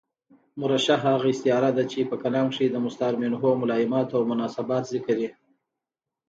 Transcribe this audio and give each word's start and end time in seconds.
مرشحه 0.61 1.05
هغه 1.13 1.27
استعاره 1.33 1.71
ده، 1.77 1.83
چي 1.91 1.99
په 2.09 2.15
کلام 2.23 2.47
کښي 2.51 2.67
د 2.71 2.75
مستعارمنه 2.85 3.37
ملایمات 3.61 4.07
اومناسبات 4.11 4.83
ذکر 4.93 5.17
يي. 5.23 5.29